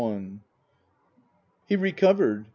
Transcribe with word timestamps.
II 0.03 0.39
HE 1.67 1.75
recovered. 1.75 2.47